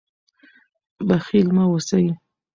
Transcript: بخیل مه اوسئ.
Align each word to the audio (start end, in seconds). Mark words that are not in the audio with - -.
بخیل 1.07 1.47
مه 1.55 1.63
اوسئ. 1.69 2.05